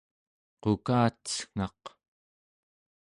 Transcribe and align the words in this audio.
qukacengaq 0.61 1.83